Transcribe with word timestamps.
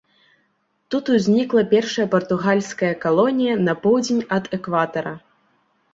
Тут 0.93 1.11
узнікла 1.15 1.61
першая 1.75 2.07
партугальская 2.15 2.91
калонія 3.07 3.55
на 3.69 3.73
поўдзень 3.85 4.27
ад 4.39 4.43
экватара. 4.59 5.13